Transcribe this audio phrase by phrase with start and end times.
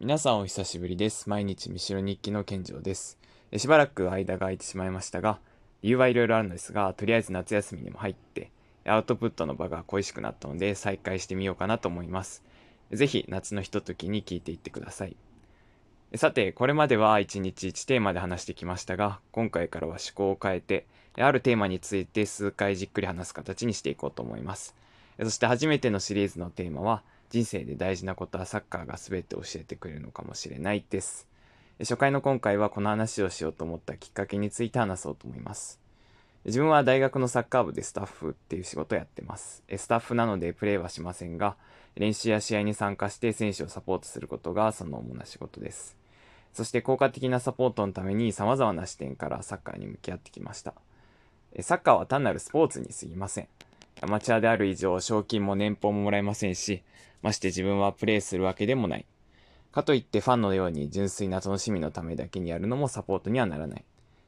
[0.00, 1.30] 皆さんお久しぶりです。
[1.30, 3.16] 毎日見しろ日記の健城です。
[3.56, 5.38] しばらく間が空いてしまいましたが、
[5.82, 8.50] 理由はいろいろあるのですが、とりあえず夏休みにも入って、
[8.84, 12.42] アウトプットの場が恋しくなったので再開してみようかなと思います。
[12.90, 15.16] ぜひ夏のひとときに聞いていってください。
[16.16, 20.86] さて、これまでは1日1テーマで話してきましたが、今回からは趣向を変えて、
[21.16, 24.74] あるテーマについて数回じっくり話す形にしていこうと思います。
[25.22, 27.04] そして初めてのシリーズのテーマは、
[27.34, 31.26] 人生で大事なことはサッカーが全て教えてくれるのかもしれないです。
[31.80, 35.80] 初回の今回はこの話をしようと思ったきっかけについて話そうと思います。
[36.44, 39.64] 自分は大学のサッカー部でスタッフっていう仕事をやってます。
[39.76, 41.56] スタッフなのでプレーはしませんが、
[41.96, 45.96] 練習や試合に参加して選手をサポートすることがその主な仕事です。
[46.52, 50.72] そして効果的なサポートのために様々な視点からサッカーに向き合ってきました。
[51.62, 53.48] サッカーは単なるスポーツに過ぎません。
[54.04, 56.82] アマチュアである以上、賞金も年俸ももらえませんし、
[57.22, 59.06] まして自分はプレーするわけでもない。
[59.72, 63.84] かといってファンのように純粋な楽しみのためだけにやるのもサポートにはならない。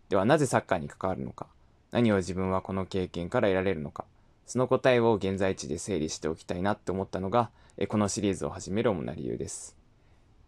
[0.08, 1.48] ではなぜサッカーに関わるのか
[1.90, 4.04] 何を自分はこの経験から得られるのか
[4.46, 7.50] その答えを現在地で整理しておきたいなって思ったのが、
[7.88, 9.76] このシリーズを始める主な理由です。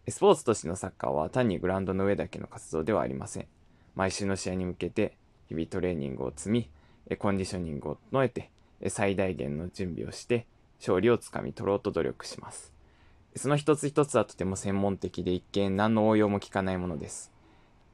[0.08, 3.46] スポーツとしてのサッカーは単にグラウンドの上だけの活動ではありません。
[3.94, 5.18] 毎週の試合に向けて
[5.48, 6.70] 日々トレーニングを積み、
[7.18, 8.50] コンディショニングを整えて、
[8.86, 10.46] 最大限の準備をして
[10.78, 12.72] 勝利をつかみ取ろうと努力します。
[13.36, 17.32] その一つ一つはとても専門的で一見何の応用も効かないものです。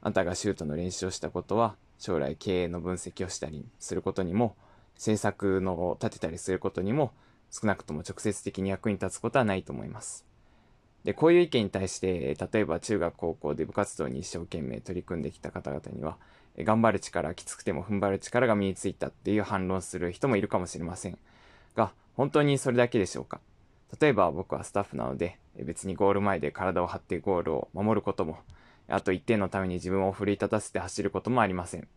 [0.02, 4.56] あなたがシュートの練習をしたことは将来経営の分析をしたりすることにも
[4.94, 7.12] 政策のを立てたりすることにも
[7.50, 10.27] 少なくとも直接的に役に立つことはないと思います。
[11.05, 16.16] で、こういう意見に対して、例えば中学高校で部活動に一生懸命取り組んできた方々には、
[16.58, 21.19] 頑張る力、きつくても踏ん張る力が身についたっていう反論する人もいるかもしれません。
[21.74, 23.41] が、本当にそれだけでしょうか？
[24.00, 28.38] 例えば僕はスタッフなので、別にゴール前で体を張ってゴールを守ることも、
[28.88, 31.88] あと一点のために自分を奮い立たせて走ることもありません。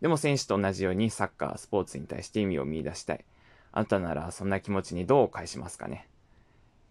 [0.00, 3.24] でも選手と同じようにサッカー、スポーツに対して意味を見出したい。
[3.72, 6.08] あなたならそんな気持ちにどう返しますかね？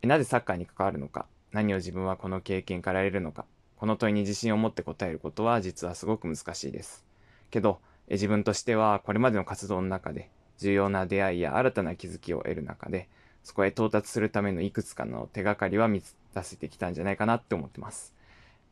[0.03, 1.25] なぜサッカーに関わるのか？
[1.51, 3.45] 何を自分はこの経験から得るのか？
[3.75, 7.05] この問いに自信を持って答えることは実はすごく難しいです。
[7.49, 7.79] けど、
[8.09, 13.07] 自分としてはこれまでの活動の中で重要な出会いや新たな気づきを得る中で、
[13.43, 16.01] そこへ到達するためのいくつかの手がかりは見
[16.33, 18.13] 出せてきたんじゃないかなって思ってます。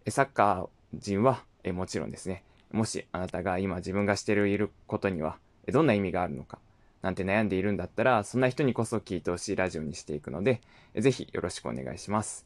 [0.09, 1.43] サッカー人は
[1.73, 5.37] もちろんですね、もしあなたが今自分がしていることには
[5.71, 6.59] どんな意味があるのか、
[7.01, 10.61] なんて悩んでいるんだったら、そんな人にこそ聞いてほしいラジオにしていくので、
[10.95, 12.45] ぜひよろしくお願いします。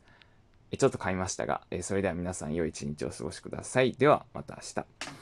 [0.77, 3.93] ちょっと買いましたが、それでは皆さん良い一日をお過ごしください。
[3.93, 5.20] ではまた明日。